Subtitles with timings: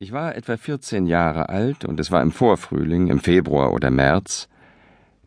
[0.00, 4.48] Ich war etwa 14 Jahre alt und es war im Vorfrühling, im Februar oder März.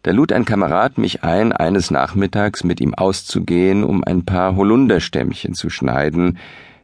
[0.01, 5.55] Da lud ein Kamerad mich ein, eines Nachmittags mit ihm auszugehen, um ein paar Holunderstämmchen
[5.55, 6.37] zu schneiden,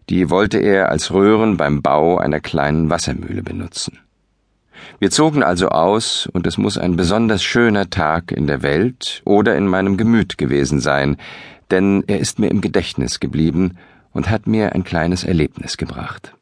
[0.10, 3.99] die wollte er als Röhren beim Bau einer kleinen Wassermühle benutzen.
[4.99, 9.55] Wir zogen also aus, und es muss ein besonders schöner Tag in der Welt oder
[9.55, 11.15] in meinem Gemüt gewesen sein,
[11.71, 13.77] denn er ist mir im Gedächtnis geblieben
[14.11, 16.36] und hat mir ein kleines Erlebnis gebracht.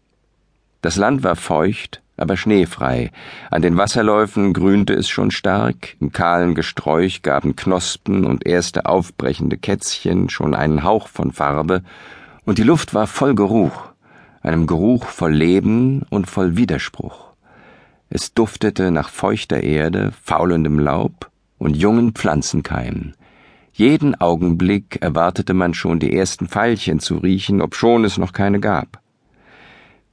[0.85, 3.09] Das Land war feucht, aber schneefrei.
[3.49, 9.57] An den Wasserläufen grünte es schon stark, im kahlen Gesträuch gaben Knospen und erste aufbrechende
[9.57, 11.81] Kätzchen schon einen Hauch von Farbe,
[12.45, 13.93] und die Luft war voll Geruch,
[14.43, 17.33] einem Geruch voll Leben und voll Widerspruch.
[18.11, 23.15] Es duftete nach feuchter Erde, faulendem Laub und jungen Pflanzenkeimen.
[23.73, 29.01] Jeden Augenblick erwartete man schon die ersten Veilchen zu riechen, obschon es noch keine gab.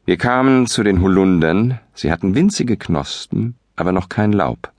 [0.05, 4.73] Wir kamen zu den Holundern, sie hatten winzige Knospen, aber noch kein Laub.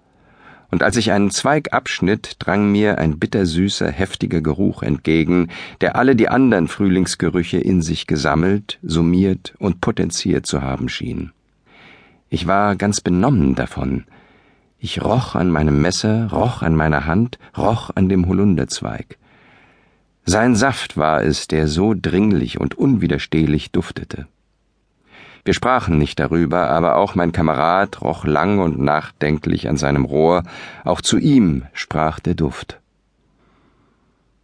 [0.69, 5.47] Und als ich einen Zweig abschnitt, drang mir ein bittersüßer, heftiger Geruch entgegen,
[5.79, 11.31] der alle die anderen Frühlingsgerüche in sich gesammelt, summiert und potenziert zu haben schien.
[12.29, 14.03] Ich war ganz benommen davon.
[14.77, 19.17] Ich roch an meinem Messer, roch an meiner Hand, roch an dem Holunderzweig.
[20.25, 24.27] Sein Saft war es, der so dringlich und unwiderstehlich duftete.
[25.45, 30.43] Wir sprachen nicht darüber, aber auch mein Kamerad roch lang und nachdenklich an seinem Rohr,
[30.85, 32.79] auch zu ihm sprach der Duft.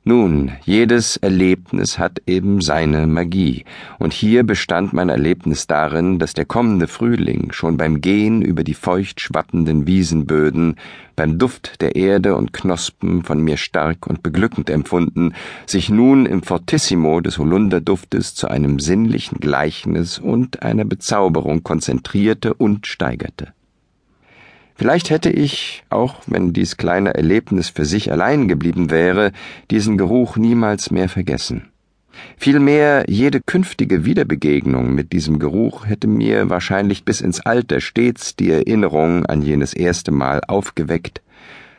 [0.09, 3.63] Nun, jedes Erlebnis hat eben seine Magie,
[3.99, 8.73] und hier bestand mein Erlebnis darin, dass der kommende Frühling schon beim Gehen über die
[8.73, 10.77] feucht schwappenden Wiesenböden,
[11.15, 15.35] beim Duft der Erde und Knospen von mir stark und beglückend empfunden,
[15.67, 22.87] sich nun im Fortissimo des Holunderduftes zu einem sinnlichen Gleichnis und einer Bezauberung konzentrierte und
[22.87, 23.53] steigerte.
[24.79, 29.33] Vielleicht hätte ich, auch wenn dies kleine Erlebnis für sich allein geblieben wäre,
[29.71, 31.67] diesen Geruch niemals mehr vergessen.
[32.37, 38.51] Vielmehr jede künftige Wiederbegegnung mit diesem Geruch hätte mir wahrscheinlich bis ins Alter stets die
[38.51, 41.21] Erinnerung an jenes erste Mal aufgeweckt,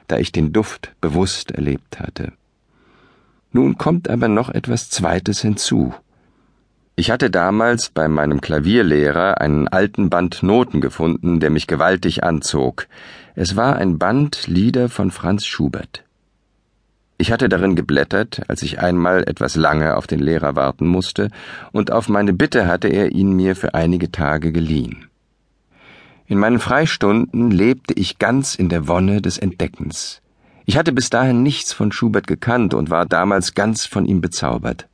[0.06, 2.34] da ich den Duft bewusst erlebt hatte.
[3.50, 5.94] Nun kommt aber noch etwas Zweites hinzu.
[7.00, 12.88] Ich hatte damals bei meinem Klavierlehrer einen alten Band Noten gefunden, der mich gewaltig anzog.
[13.34, 16.04] Es war ein Band Lieder von Franz Schubert.
[17.16, 21.30] Ich hatte darin geblättert, als ich einmal etwas lange auf den Lehrer warten musste,
[21.72, 25.08] und auf meine Bitte hatte er ihn mir für einige Tage geliehen.
[26.26, 30.20] In meinen Freistunden lebte ich ganz in der Wonne des Entdeckens.
[30.66, 34.89] Ich hatte bis dahin nichts von Schubert gekannt und war damals ganz von ihm bezaubert.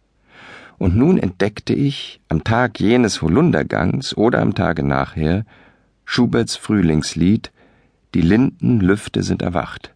[0.79, 5.45] Und nun entdeckte ich, am Tag jenes Holundergangs oder am Tage nachher,
[6.05, 7.51] Schuberts Frühlingslied
[8.15, 9.95] Die Lindenlüfte sind erwacht.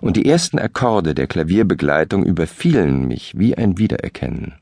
[0.00, 4.54] Und die ersten Akkorde der Klavierbegleitung überfielen mich wie ein Wiedererkennen.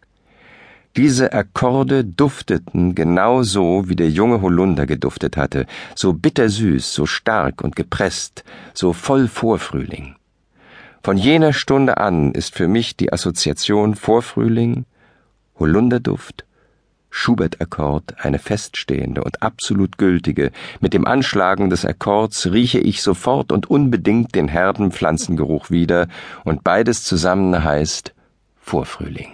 [0.97, 7.62] Diese Akkorde dufteten genau so, wie der junge Holunder geduftet hatte, so bittersüß, so stark
[7.62, 10.17] und gepresst, so voll Vorfrühling.
[11.03, 14.87] Von jener Stunde an ist für mich die Assoziation Vorfrühling,
[15.59, 16.44] Holunderduft,
[17.11, 20.53] Schubert-Akkord, eine feststehende und absolut gültige.
[20.81, 26.09] Mit dem Anschlagen des Akkords rieche ich sofort und unbedingt den herben Pflanzengeruch wieder,
[26.44, 28.15] und beides zusammen heißt
[28.56, 29.33] Vorfrühling.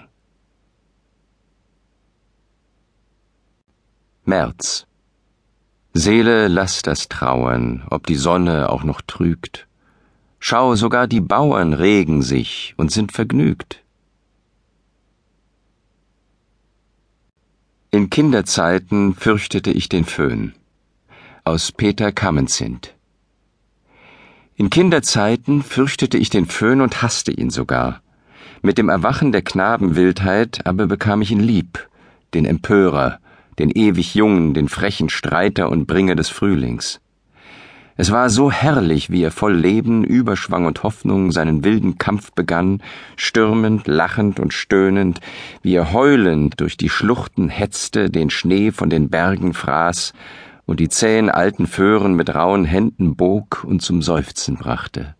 [4.25, 4.87] März.
[5.93, 9.66] Seele, lass das Trauern, ob die Sonne auch noch trügt.
[10.39, 13.81] Schau, sogar die Bauern regen sich und sind vergnügt.
[18.12, 20.52] Kinderzeiten fürchtete ich den Föhn.
[21.44, 22.94] Aus Peter Kamenzind.
[24.54, 28.02] In Kinderzeiten fürchtete ich den Föhn und hasste ihn sogar.
[28.60, 31.88] Mit dem Erwachen der Knabenwildheit aber bekam ich ihn lieb,
[32.34, 33.18] den Empörer,
[33.58, 37.00] den ewig Jungen, den frechen Streiter und Bringer des Frühlings.
[37.97, 42.83] Es war so herrlich, wie er voll Leben, Überschwang und Hoffnung seinen wilden Kampf begann,
[43.16, 45.21] stürmend, lachend und stöhnend,
[45.62, 50.15] wie er heulend durch die Schluchten hetzte, den Schnee von den Bergen fraß
[50.65, 55.15] und die zähen alten Föhren mit rauen Händen bog und zum Seufzen brachte.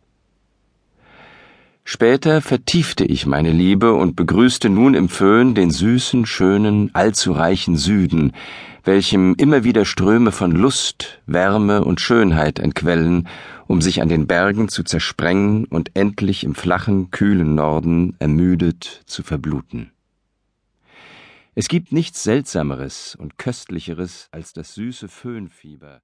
[1.85, 7.77] Später vertiefte ich meine Liebe und begrüßte nun im Föhn den süßen, schönen, allzu reichen
[7.77, 8.33] Süden,
[8.85, 13.29] welchem immer wieder Ströme von Lust, Wärme und Schönheit entquellen,
[13.67, 19.23] um sich an den Bergen zu zersprengen und endlich im flachen, kühlen Norden ermüdet zu
[19.23, 19.91] verbluten.
[21.55, 26.01] Es gibt nichts Seltsameres und Köstlicheres als das süße Föhnfieber